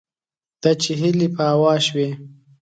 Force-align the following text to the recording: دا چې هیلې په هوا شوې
دا 0.61 0.71
چې 0.81 0.91
هیلې 1.01 1.27
په 1.35 1.43
هوا 1.51 1.73
شوې 1.85 2.09